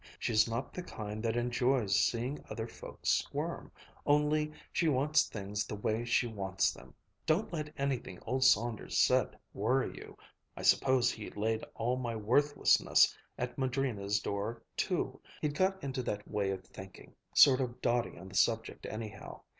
She's 0.17 0.49
not 0.49 0.73
the 0.73 0.81
kind 0.81 1.21
that 1.21 1.37
enjoys 1.37 1.95
seeing 1.99 2.43
other 2.49 2.67
folks 2.67 3.07
squirm. 3.09 3.71
Only 4.03 4.51
she 4.73 4.87
wants 4.89 5.25
things 5.29 5.63
the 5.67 5.75
way 5.75 6.05
she 6.05 6.25
wants 6.25 6.71
them. 6.73 6.95
Don't 7.27 7.53
let 7.53 7.71
anything 7.77 8.17
old 8.25 8.43
Saunders 8.43 8.97
said 8.97 9.37
worry 9.53 9.95
you. 9.95 10.17
I 10.57 10.63
suppose 10.63 11.11
he 11.11 11.29
laid 11.29 11.63
all 11.75 11.97
my 11.97 12.15
worthlessness 12.15 13.15
at 13.37 13.59
Madrina's 13.59 14.19
door 14.19 14.63
too. 14.75 15.21
He'd 15.39 15.53
got 15.53 15.83
into 15.83 16.01
that 16.01 16.27
way 16.27 16.49
of 16.49 16.65
thinking, 16.65 17.13
sort 17.35 17.61
of 17.61 17.79
dotty 17.79 18.17
on 18.17 18.27
the 18.29 18.35
subject 18.35 18.87
anyhow. 18.87 19.41